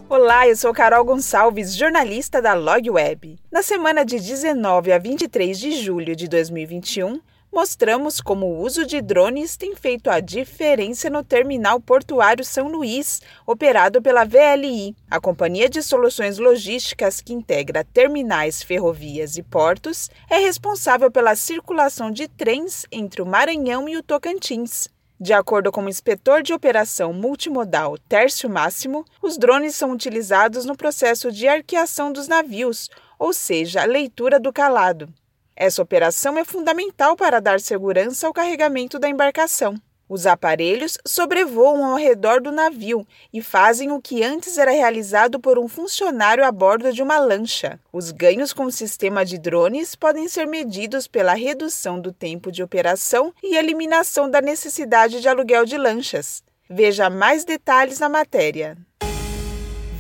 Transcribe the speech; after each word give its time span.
Olá, 0.09 0.47
eu 0.47 0.55
sou 0.55 0.73
Carol 0.73 1.05
Gonçalves, 1.05 1.75
jornalista 1.75 2.41
da 2.41 2.55
Log 2.55 2.89
Web. 2.89 3.37
Na 3.51 3.61
semana 3.61 4.03
de 4.03 4.19
19 4.19 4.91
a 4.91 4.97
23 4.97 5.59
de 5.59 5.73
julho 5.73 6.15
de 6.15 6.27
2021, 6.27 7.19
mostramos 7.57 8.21
como 8.21 8.45
o 8.45 8.61
uso 8.61 8.85
de 8.85 9.01
drones 9.01 9.57
tem 9.57 9.75
feito 9.75 10.11
a 10.11 10.19
diferença 10.19 11.09
no 11.09 11.23
terminal 11.23 11.79
portuário 11.79 12.45
São 12.45 12.67
Luís, 12.67 13.19
operado 13.47 13.99
pela 13.99 14.23
VLI, 14.23 14.95
a 15.09 15.19
companhia 15.19 15.67
de 15.67 15.81
soluções 15.81 16.37
logísticas 16.37 17.19
que 17.19 17.33
integra 17.33 17.83
terminais, 17.83 18.61
ferrovias 18.61 19.37
e 19.37 19.41
portos, 19.41 20.07
é 20.29 20.37
responsável 20.37 21.09
pela 21.09 21.35
circulação 21.35 22.11
de 22.11 22.27
trens 22.27 22.85
entre 22.91 23.23
o 23.23 23.25
Maranhão 23.25 23.89
e 23.89 23.97
o 23.97 24.03
Tocantins. 24.03 24.87
De 25.19 25.33
acordo 25.33 25.71
com 25.71 25.83
o 25.83 25.89
inspetor 25.89 26.43
de 26.43 26.53
operação 26.53 27.11
multimodal 27.11 27.97
Tércio 28.07 28.47
Máximo, 28.47 29.03
os 29.19 29.35
drones 29.35 29.73
são 29.73 29.89
utilizados 29.93 30.63
no 30.63 30.77
processo 30.77 31.31
de 31.31 31.47
arqueação 31.47 32.13
dos 32.13 32.27
navios, 32.27 32.87
ou 33.17 33.33
seja, 33.33 33.81
a 33.81 33.85
leitura 33.85 34.39
do 34.39 34.53
calado. 34.53 35.11
Essa 35.59 35.81
operação 35.81 36.37
é 36.37 36.45
fundamental 36.45 37.15
para 37.15 37.41
dar 37.41 37.59
segurança 37.59 38.27
ao 38.27 38.33
carregamento 38.33 38.99
da 38.99 39.09
embarcação. 39.09 39.75
Os 40.07 40.27
aparelhos 40.27 40.99
sobrevoam 41.05 41.83
ao 41.83 41.97
redor 41.97 42.39
do 42.39 42.51
navio 42.51 43.05
e 43.33 43.41
fazem 43.41 43.91
o 43.91 43.99
que 43.99 44.23
antes 44.23 44.57
era 44.59 44.71
realizado 44.71 45.39
por 45.39 45.57
um 45.57 45.67
funcionário 45.67 46.45
a 46.45 46.51
bordo 46.51 46.93
de 46.93 47.01
uma 47.01 47.17
lancha. 47.17 47.79
Os 47.91 48.11
ganhos 48.11 48.53
com 48.53 48.65
o 48.65 48.71
sistema 48.71 49.25
de 49.25 49.39
drones 49.39 49.95
podem 49.95 50.29
ser 50.29 50.45
medidos 50.45 51.07
pela 51.07 51.33
redução 51.33 51.99
do 51.99 52.13
tempo 52.13 52.51
de 52.51 52.61
operação 52.61 53.33
e 53.43 53.57
eliminação 53.57 54.29
da 54.29 54.39
necessidade 54.39 55.19
de 55.19 55.27
aluguel 55.27 55.65
de 55.65 55.77
lanchas. 55.77 56.43
Veja 56.69 57.09
mais 57.09 57.43
detalhes 57.43 57.99
na 57.99 58.07
matéria. 58.07 58.77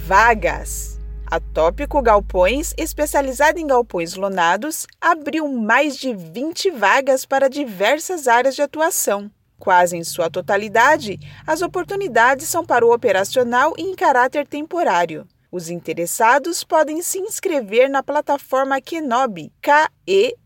Vagas. 0.05 0.96
A 1.29 1.41
Tópico 1.41 2.01
Galpões, 2.01 2.73
especializada 2.77 3.59
em 3.59 3.67
galpões 3.67 4.15
lonados, 4.15 4.87
abriu 5.01 5.45
mais 5.49 5.97
de 5.97 6.13
20 6.13 6.71
vagas 6.71 7.25
para 7.25 7.49
diversas 7.49 8.29
áreas 8.29 8.55
de 8.55 8.61
atuação. 8.61 9.29
Quase 9.59 9.97
em 9.97 10.05
sua 10.05 10.29
totalidade, 10.29 11.19
as 11.45 11.61
oportunidades 11.61 12.47
são 12.47 12.65
para 12.65 12.85
o 12.85 12.93
operacional 12.93 13.73
e 13.77 13.81
em 13.81 13.93
caráter 13.93 14.47
temporário. 14.47 15.27
Os 15.51 15.69
interessados 15.69 16.63
podem 16.63 17.01
se 17.01 17.19
inscrever 17.19 17.89
na 17.89 18.01
plataforma 18.01 18.79
Kenobi, 18.79 19.51
K-E-N-O-B-Y, 19.61 20.37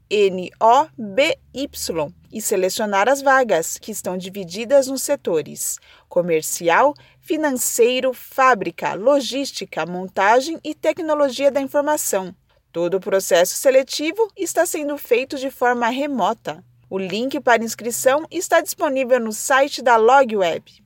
e 2.33 2.41
selecionar 2.41 3.07
as 3.07 3.21
vagas, 3.21 3.77
que 3.77 3.91
estão 3.91 4.17
divididas 4.17 4.87
nos 4.87 5.03
setores 5.03 5.77
comercial, 6.11 6.93
financeiro, 7.21 8.13
fábrica, 8.13 8.93
logística, 8.93 9.85
montagem 9.85 10.59
e 10.63 10.75
tecnologia 10.75 11.49
da 11.49 11.61
informação. 11.61 12.35
Todo 12.71 12.95
o 12.95 12.99
processo 12.99 13.55
seletivo 13.55 14.27
está 14.35 14.65
sendo 14.65 14.97
feito 14.97 15.37
de 15.37 15.49
forma 15.49 15.87
remota. 15.87 16.63
O 16.89 16.97
link 16.97 17.39
para 17.39 17.63
inscrição 17.63 18.25
está 18.29 18.59
disponível 18.59 19.19
no 19.19 19.31
site 19.31 19.81
da 19.81 19.95
LogWeb. 19.95 20.81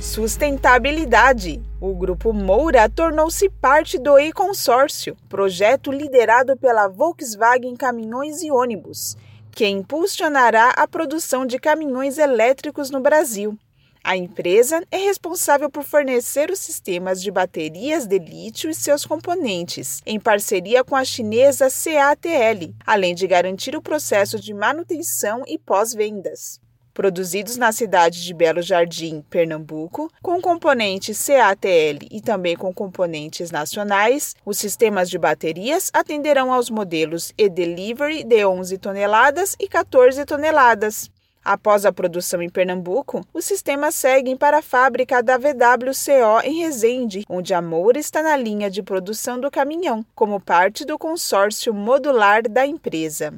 Sustentabilidade. 0.00 1.62
O 1.80 1.94
Grupo 1.94 2.32
Moura 2.32 2.88
tornou-se 2.88 3.48
parte 3.48 3.98
do 3.98 4.18
e-consórcio, 4.18 5.16
projeto 5.28 5.90
liderado 5.90 6.56
pela 6.56 6.88
Volkswagen 6.88 7.74
Caminhões 7.76 8.42
e 8.42 8.50
Ônibus, 8.50 9.16
que 9.50 9.66
impulsionará 9.66 10.70
a 10.70 10.86
produção 10.86 11.46
de 11.46 11.58
caminhões 11.58 12.18
elétricos 12.18 12.90
no 12.90 13.00
Brasil. 13.00 13.58
A 14.06 14.18
empresa 14.18 14.84
é 14.90 14.98
responsável 14.98 15.70
por 15.70 15.82
fornecer 15.82 16.50
os 16.50 16.58
sistemas 16.58 17.22
de 17.22 17.30
baterias 17.30 18.06
de 18.06 18.18
lítio 18.18 18.68
e 18.68 18.74
seus 18.74 19.06
componentes, 19.06 20.02
em 20.04 20.20
parceria 20.20 20.84
com 20.84 20.94
a 20.94 21.02
chinesa 21.06 21.68
CATL, 21.70 22.74
além 22.86 23.14
de 23.14 23.26
garantir 23.26 23.74
o 23.74 23.80
processo 23.80 24.38
de 24.38 24.52
manutenção 24.52 25.42
e 25.46 25.56
pós-vendas 25.56 26.60
produzidos 26.92 27.56
na 27.56 27.72
cidade 27.72 28.22
de 28.22 28.32
Belo 28.32 28.62
Jardim, 28.62 29.20
Pernambuco, 29.28 30.08
com 30.22 30.40
componentes 30.40 31.26
CATL 31.26 32.06
e 32.08 32.20
também 32.20 32.56
com 32.56 32.72
componentes 32.72 33.50
nacionais, 33.50 34.36
os 34.46 34.58
sistemas 34.58 35.10
de 35.10 35.18
baterias 35.18 35.90
atenderão 35.92 36.52
aos 36.52 36.70
modelos 36.70 37.32
e-Delivery 37.36 38.22
de 38.22 38.46
11 38.46 38.78
toneladas 38.78 39.56
e 39.58 39.66
14 39.66 40.24
toneladas. 40.24 41.10
Após 41.44 41.84
a 41.84 41.92
produção 41.92 42.40
em 42.40 42.48
Pernambuco, 42.48 43.22
os 43.34 43.44
sistemas 43.44 43.94
seguem 43.94 44.34
para 44.34 44.58
a 44.58 44.62
fábrica 44.62 45.22
da 45.22 45.36
VWCO 45.36 46.40
em 46.42 46.62
Resende, 46.62 47.26
onde 47.28 47.52
a 47.52 47.60
Moura 47.60 47.98
está 47.98 48.22
na 48.22 48.34
linha 48.34 48.70
de 48.70 48.82
produção 48.82 49.38
do 49.38 49.50
caminhão, 49.50 50.06
como 50.14 50.40
parte 50.40 50.86
do 50.86 50.98
consórcio 50.98 51.74
modular 51.74 52.48
da 52.48 52.66
empresa. 52.66 53.34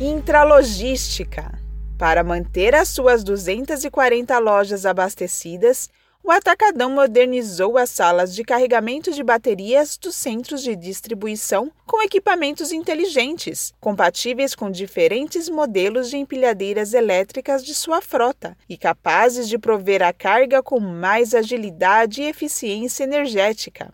Intralogística. 0.00 1.56
Para 1.96 2.24
manter 2.24 2.74
as 2.74 2.88
suas 2.88 3.22
240 3.22 4.36
lojas 4.40 4.84
abastecidas, 4.84 5.88
o 6.22 6.30
Atacadão 6.30 6.90
modernizou 6.90 7.76
as 7.76 7.90
salas 7.90 8.34
de 8.34 8.44
carregamento 8.44 9.10
de 9.10 9.22
baterias 9.22 9.96
dos 9.96 10.14
centros 10.14 10.62
de 10.62 10.76
distribuição 10.76 11.72
com 11.86 12.02
equipamentos 12.02 12.70
inteligentes, 12.70 13.72
compatíveis 13.80 14.54
com 14.54 14.70
diferentes 14.70 15.48
modelos 15.48 16.10
de 16.10 16.18
empilhadeiras 16.18 16.94
elétricas 16.94 17.64
de 17.64 17.74
sua 17.74 18.00
frota 18.00 18.56
e 18.68 18.76
capazes 18.76 19.48
de 19.48 19.58
prover 19.58 20.02
a 20.02 20.12
carga 20.12 20.62
com 20.62 20.78
mais 20.78 21.34
agilidade 21.34 22.22
e 22.22 22.26
eficiência 22.26 23.02
energética. 23.02 23.90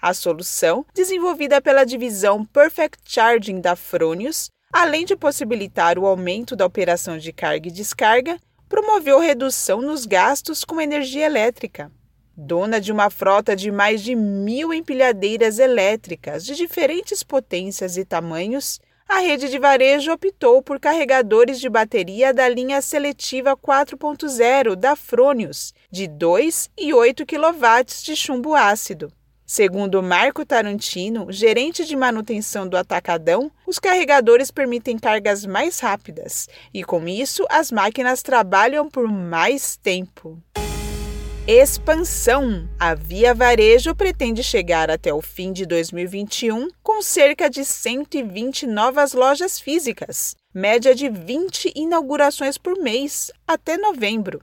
A 0.00 0.12
solução, 0.12 0.84
desenvolvida 0.94 1.60
pela 1.60 1.84
divisão 1.84 2.44
Perfect 2.44 2.98
Charging 3.04 3.60
da 3.60 3.76
Fronius, 3.76 4.50
além 4.72 5.04
de 5.04 5.14
possibilitar 5.14 5.98
o 5.98 6.06
aumento 6.06 6.56
da 6.56 6.66
operação 6.66 7.16
de 7.16 7.32
carga 7.32 7.68
e 7.68 7.72
descarga, 7.72 8.38
promoveu 8.68 9.18
redução 9.18 9.80
nos 9.80 10.06
gastos 10.06 10.64
com 10.64 10.80
energia 10.80 11.26
elétrica. 11.26 11.90
Dona 12.36 12.80
de 12.80 12.92
uma 12.92 13.08
frota 13.08 13.56
de 13.56 13.70
mais 13.70 14.02
de 14.02 14.14
mil 14.14 14.72
empilhadeiras 14.72 15.58
elétricas 15.58 16.44
de 16.44 16.54
diferentes 16.54 17.22
potências 17.22 17.96
e 17.96 18.04
tamanhos, 18.04 18.78
a 19.08 19.20
rede 19.20 19.48
de 19.48 19.58
varejo 19.58 20.12
optou 20.12 20.60
por 20.60 20.80
carregadores 20.80 21.60
de 21.60 21.68
bateria 21.68 22.34
da 22.34 22.48
linha 22.48 22.82
seletiva 22.82 23.56
4.0 23.56 24.74
da 24.74 24.96
Fronius, 24.96 25.72
de 25.90 26.08
2 26.08 26.70
e 26.76 26.92
8 26.92 27.24
kW 27.24 27.84
de 28.04 28.16
chumbo 28.16 28.54
ácido. 28.54 29.12
Segundo 29.46 30.02
Marco 30.02 30.44
Tarantino, 30.44 31.30
gerente 31.30 31.84
de 31.84 31.94
manutenção 31.94 32.66
do 32.66 32.76
Atacadão, 32.76 33.48
os 33.64 33.78
carregadores 33.78 34.50
permitem 34.50 34.98
cargas 34.98 35.46
mais 35.46 35.78
rápidas 35.78 36.48
e, 36.74 36.82
com 36.82 37.06
isso, 37.06 37.46
as 37.48 37.70
máquinas 37.70 38.24
trabalham 38.24 38.90
por 38.90 39.06
mais 39.06 39.76
tempo. 39.76 40.42
Expansão. 41.46 42.68
A 42.76 42.96
Via 42.96 43.32
Varejo 43.32 43.94
pretende 43.94 44.42
chegar 44.42 44.90
até 44.90 45.14
o 45.14 45.22
fim 45.22 45.52
de 45.52 45.64
2021 45.64 46.68
com 46.82 47.00
cerca 47.00 47.48
de 47.48 47.64
120 47.64 48.66
novas 48.66 49.12
lojas 49.12 49.60
físicas, 49.60 50.34
média 50.52 50.92
de 50.92 51.08
20 51.08 51.70
inaugurações 51.76 52.58
por 52.58 52.76
mês 52.80 53.30
até 53.46 53.76
novembro. 53.76 54.42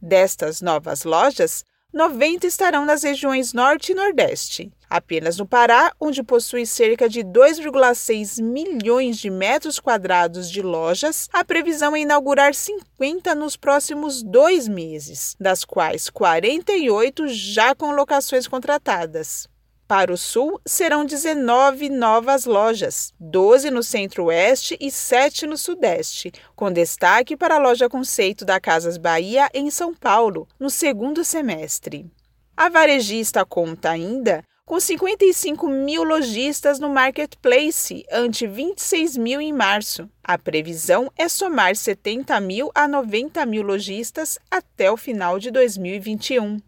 Destas 0.00 0.60
novas 0.60 1.02
lojas, 1.02 1.64
90 1.94 2.44
estarão 2.48 2.84
nas 2.84 3.04
regiões 3.04 3.52
Norte 3.52 3.92
e 3.92 3.94
Nordeste. 3.94 4.72
Apenas 4.90 5.38
no 5.38 5.46
Pará, 5.46 5.92
onde 6.00 6.24
possui 6.24 6.66
cerca 6.66 7.08
de 7.08 7.20
2,6 7.20 8.42
milhões 8.42 9.16
de 9.16 9.30
metros 9.30 9.78
quadrados 9.78 10.50
de 10.50 10.60
lojas, 10.60 11.28
a 11.32 11.44
previsão 11.44 11.94
é 11.94 12.00
inaugurar 12.00 12.52
50 12.52 13.32
nos 13.36 13.56
próximos 13.56 14.24
dois 14.24 14.66
meses, 14.66 15.36
das 15.38 15.64
quais 15.64 16.10
48 16.10 17.28
já 17.28 17.76
com 17.76 17.92
locações 17.92 18.48
contratadas. 18.48 19.48
Para 19.86 20.12
o 20.12 20.16
sul, 20.16 20.58
serão 20.64 21.04
19 21.04 21.90
novas 21.90 22.46
lojas, 22.46 23.12
12 23.20 23.70
no 23.70 23.82
centro-oeste 23.82 24.78
e 24.80 24.90
7 24.90 25.46
no 25.46 25.58
sudeste, 25.58 26.32
com 26.56 26.72
destaque 26.72 27.36
para 27.36 27.56
a 27.56 27.58
loja 27.58 27.86
conceito 27.86 28.46
da 28.46 28.58
Casas 28.58 28.96
Bahia 28.96 29.50
em 29.52 29.70
São 29.70 29.94
Paulo, 29.94 30.48
no 30.58 30.70
segundo 30.70 31.22
semestre. 31.22 32.10
A 32.56 32.70
varejista 32.70 33.44
conta 33.44 33.90
ainda 33.90 34.42
com 34.64 34.80
55 34.80 35.68
mil 35.68 36.02
lojistas 36.02 36.78
no 36.78 36.88
marketplace, 36.88 38.06
ante 38.10 38.46
26 38.46 39.18
mil 39.18 39.38
em 39.38 39.52
março. 39.52 40.08
A 40.22 40.38
previsão 40.38 41.12
é 41.18 41.28
somar 41.28 41.76
70 41.76 42.40
mil 42.40 42.70
a 42.74 42.88
90 42.88 43.44
mil 43.44 43.62
lojistas 43.62 44.38
até 44.50 44.90
o 44.90 44.96
final 44.96 45.38
de 45.38 45.50
2021. 45.50 46.58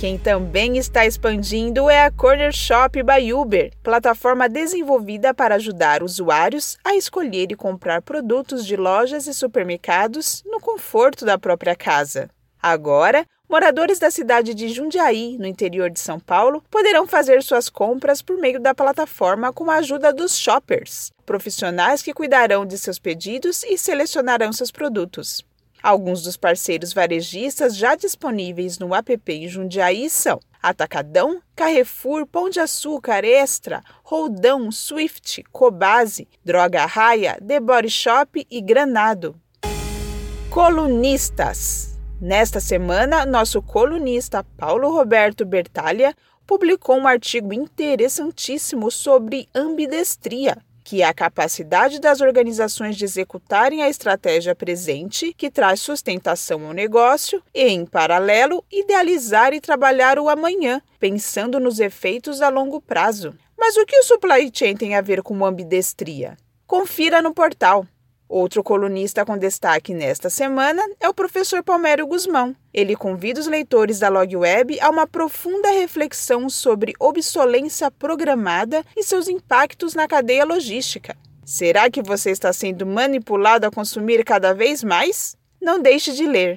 Quem 0.00 0.16
também 0.16 0.78
está 0.78 1.04
expandindo 1.04 1.90
é 1.90 2.06
a 2.06 2.10
Corner 2.10 2.54
Shop 2.54 3.02
by 3.02 3.34
Uber, 3.34 3.70
plataforma 3.82 4.48
desenvolvida 4.48 5.34
para 5.34 5.56
ajudar 5.56 6.02
usuários 6.02 6.78
a 6.82 6.96
escolher 6.96 7.52
e 7.52 7.54
comprar 7.54 8.00
produtos 8.00 8.64
de 8.64 8.76
lojas 8.76 9.26
e 9.26 9.34
supermercados 9.34 10.42
no 10.46 10.58
conforto 10.58 11.26
da 11.26 11.36
própria 11.36 11.76
casa. 11.76 12.30
Agora, 12.62 13.26
moradores 13.46 13.98
da 13.98 14.10
cidade 14.10 14.54
de 14.54 14.70
Jundiaí, 14.70 15.36
no 15.36 15.46
interior 15.46 15.90
de 15.90 16.00
São 16.00 16.18
Paulo, 16.18 16.64
poderão 16.70 17.06
fazer 17.06 17.42
suas 17.42 17.68
compras 17.68 18.22
por 18.22 18.38
meio 18.38 18.58
da 18.58 18.74
plataforma 18.74 19.52
com 19.52 19.70
a 19.70 19.76
ajuda 19.76 20.14
dos 20.14 20.34
shoppers, 20.38 21.12
profissionais 21.26 22.00
que 22.00 22.14
cuidarão 22.14 22.64
de 22.64 22.78
seus 22.78 22.98
pedidos 22.98 23.62
e 23.64 23.76
selecionarão 23.76 24.50
seus 24.50 24.70
produtos. 24.70 25.44
Alguns 25.82 26.22
dos 26.22 26.36
parceiros 26.36 26.92
varejistas 26.92 27.76
já 27.76 27.94
disponíveis 27.94 28.78
no 28.78 28.94
app 28.94 29.20
em 29.28 29.48
Jundiaí 29.48 30.10
são 30.10 30.38
Atacadão, 30.62 31.40
Carrefour, 31.56 32.26
Pão 32.26 32.50
de 32.50 32.60
Açúcar, 32.60 33.24
Extra, 33.24 33.82
Roldão, 34.04 34.70
Swift, 34.70 35.42
Cobase, 35.50 36.28
Droga 36.44 36.84
Raia, 36.84 37.38
The 37.46 37.60
Body 37.60 37.88
Shop 37.88 38.46
e 38.50 38.60
Granado. 38.60 39.34
Colunistas. 40.50 41.98
Nesta 42.20 42.60
semana, 42.60 43.24
nosso 43.24 43.62
colunista 43.62 44.44
Paulo 44.58 44.90
Roberto 44.90 45.46
Bertalha 45.46 46.14
publicou 46.46 46.98
um 46.98 47.06
artigo 47.06 47.54
interessantíssimo 47.54 48.90
sobre 48.90 49.48
ambidestria 49.54 50.58
que 50.90 51.02
é 51.02 51.04
a 51.04 51.14
capacidade 51.14 52.00
das 52.00 52.20
organizações 52.20 52.96
de 52.96 53.04
executarem 53.04 53.80
a 53.80 53.88
estratégia 53.88 54.56
presente, 54.56 55.32
que 55.32 55.48
traz 55.48 55.80
sustentação 55.80 56.66
ao 56.66 56.72
negócio, 56.72 57.40
e, 57.54 57.68
em 57.68 57.86
paralelo, 57.86 58.64
idealizar 58.72 59.54
e 59.54 59.60
trabalhar 59.60 60.18
o 60.18 60.28
amanhã, 60.28 60.82
pensando 60.98 61.60
nos 61.60 61.78
efeitos 61.78 62.42
a 62.42 62.48
longo 62.48 62.80
prazo. 62.80 63.32
Mas 63.56 63.76
o 63.76 63.86
que 63.86 64.00
o 64.00 64.02
supply 64.02 64.50
chain 64.52 64.74
tem 64.74 64.96
a 64.96 65.00
ver 65.00 65.22
com 65.22 65.46
ambidestria? 65.46 66.36
Confira 66.66 67.22
no 67.22 67.32
portal 67.32 67.86
Outro 68.30 68.62
colunista 68.62 69.26
com 69.26 69.36
destaque 69.36 69.92
nesta 69.92 70.30
semana 70.30 70.80
é 71.00 71.08
o 71.08 71.12
professor 71.12 71.64
Palmério 71.64 72.06
Guzmão. 72.06 72.54
Ele 72.72 72.94
convida 72.94 73.40
os 73.40 73.48
leitores 73.48 73.98
da 73.98 74.08
Log 74.08 74.36
Web 74.36 74.78
a 74.78 74.88
uma 74.88 75.04
profunda 75.04 75.68
reflexão 75.72 76.48
sobre 76.48 76.94
obsolência 77.00 77.90
programada 77.90 78.84
e 78.96 79.02
seus 79.02 79.26
impactos 79.26 79.96
na 79.96 80.06
cadeia 80.06 80.44
logística. 80.44 81.16
Será 81.44 81.90
que 81.90 82.00
você 82.00 82.30
está 82.30 82.52
sendo 82.52 82.86
manipulado 82.86 83.66
a 83.66 83.70
consumir 83.70 84.24
cada 84.24 84.54
vez 84.54 84.84
mais? 84.84 85.34
Não 85.60 85.82
deixe 85.82 86.12
de 86.12 86.24
ler. 86.24 86.56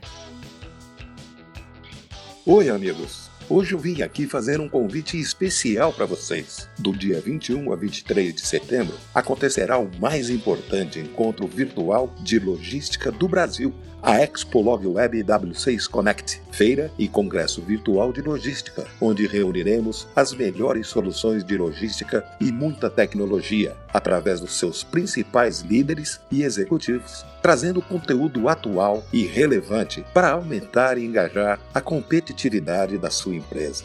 Oi, 2.45 2.69
amigos. 2.69 3.31
Hoje 3.55 3.75
eu 3.75 3.77
vim 3.77 4.01
aqui 4.01 4.25
fazer 4.25 4.59
um 4.59 4.67
convite 4.67 5.15
especial 5.19 5.94
para 5.94 6.07
vocês. 6.07 6.67
Do 6.75 6.91
dia 6.91 7.21
21 7.21 7.71
a 7.71 7.75
23 7.75 8.33
de 8.33 8.41
setembro 8.41 8.95
acontecerá 9.13 9.77
o 9.77 9.91
mais 10.00 10.31
importante 10.31 10.97
encontro 10.97 11.45
virtual 11.45 12.11
de 12.21 12.39
logística 12.39 13.11
do 13.11 13.27
Brasil, 13.27 13.71
a 14.01 14.19
Expo 14.19 14.59
Log 14.59 14.88
Web 14.88 15.23
W6 15.23 15.88
Connect, 15.88 16.41
feira 16.51 16.91
e 16.97 17.07
congresso 17.07 17.61
virtual 17.61 18.11
de 18.11 18.23
logística, 18.23 18.88
onde 19.00 19.27
reuniremos 19.27 20.07
as 20.15 20.33
melhores 20.33 20.88
soluções 20.88 21.44
de 21.44 21.56
logística 21.56 22.25
e 22.41 22.51
muita 22.51 22.89
tecnologia, 22.89 23.77
através 23.94 24.39
dos 24.39 24.57
seus 24.57 24.83
principais 24.83 25.61
líderes 25.61 26.19
e 26.31 26.41
executivos 26.41 27.23
trazendo 27.44 27.81
conteúdo 27.81 28.47
atual 28.47 29.03
e 29.11 29.25
relevante 29.25 30.03
para 30.13 30.31
aumentar 30.31 30.97
e 30.97 31.06
engajar 31.06 31.59
a 31.73 31.81
competitividade 31.81 32.97
da 32.97 33.09
sua 33.09 33.35
empresa. 33.44 33.84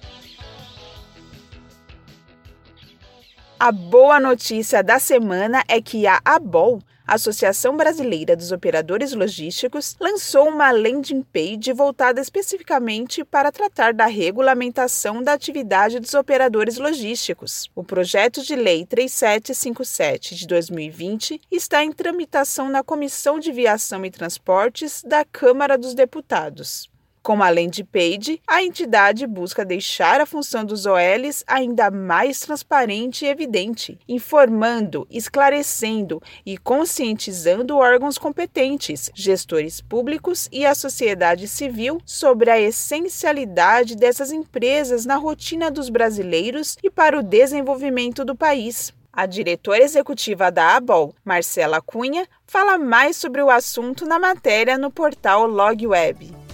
A 3.58 3.72
boa 3.72 4.20
notícia 4.20 4.82
da 4.82 4.98
semana 4.98 5.62
é 5.66 5.80
que 5.80 6.06
a 6.06 6.20
ABOL 6.24 6.82
a 7.06 7.14
Associação 7.14 7.76
Brasileira 7.76 8.34
dos 8.34 8.50
Operadores 8.50 9.12
Logísticos 9.12 9.96
lançou 10.00 10.48
uma 10.48 10.72
landing 10.72 11.22
page 11.22 11.72
voltada 11.72 12.20
especificamente 12.20 13.24
para 13.24 13.52
tratar 13.52 13.94
da 13.94 14.06
regulamentação 14.06 15.22
da 15.22 15.32
atividade 15.32 16.00
dos 16.00 16.14
operadores 16.14 16.78
logísticos. 16.78 17.70
O 17.76 17.84
projeto 17.84 18.42
de 18.42 18.56
lei 18.56 18.84
3757 18.84 20.34
de 20.34 20.46
2020 20.48 21.40
está 21.50 21.84
em 21.84 21.92
tramitação 21.92 22.68
na 22.68 22.82
Comissão 22.82 23.38
de 23.38 23.52
Viação 23.52 24.04
e 24.04 24.10
Transportes 24.10 25.02
da 25.04 25.24
Câmara 25.24 25.78
dos 25.78 25.94
Deputados. 25.94 26.90
Com 27.26 27.42
a 27.42 27.50
landing 27.50 27.84
page, 27.84 28.40
a 28.46 28.62
entidade 28.62 29.26
busca 29.26 29.64
deixar 29.64 30.20
a 30.20 30.26
função 30.26 30.64
dos 30.64 30.86
OLs 30.86 31.42
ainda 31.44 31.90
mais 31.90 32.38
transparente 32.38 33.24
e 33.24 33.28
evidente, 33.28 33.98
informando, 34.08 35.08
esclarecendo 35.10 36.22
e 36.46 36.56
conscientizando 36.56 37.78
órgãos 37.78 38.16
competentes, 38.16 39.10
gestores 39.12 39.80
públicos 39.80 40.48
e 40.52 40.64
a 40.64 40.72
sociedade 40.72 41.48
civil 41.48 42.00
sobre 42.06 42.48
a 42.48 42.60
essencialidade 42.60 43.96
dessas 43.96 44.30
empresas 44.30 45.04
na 45.04 45.16
rotina 45.16 45.68
dos 45.68 45.88
brasileiros 45.88 46.78
e 46.80 46.88
para 46.88 47.18
o 47.18 47.24
desenvolvimento 47.24 48.24
do 48.24 48.36
país. 48.36 48.94
A 49.12 49.26
diretora 49.26 49.82
executiva 49.82 50.52
da 50.52 50.76
ABOL, 50.76 51.12
Marcela 51.24 51.80
Cunha, 51.80 52.28
fala 52.46 52.78
mais 52.78 53.16
sobre 53.16 53.42
o 53.42 53.50
assunto 53.50 54.06
na 54.06 54.16
matéria 54.16 54.78
no 54.78 54.92
portal 54.92 55.48
LogWeb. 55.48 56.45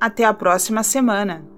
Até 0.00 0.24
a 0.24 0.32
próxima 0.32 0.84
semana! 0.84 1.51